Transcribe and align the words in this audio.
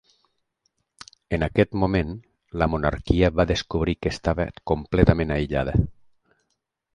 En 1.37 1.43
aquest 1.47 1.75
moment, 1.83 2.15
la 2.61 2.69
monarquia 2.75 3.29
va 3.41 3.45
descobrir 3.53 3.95
que 4.07 4.15
estava 4.15 4.49
completament 4.73 5.35
aïllada. 5.37 5.77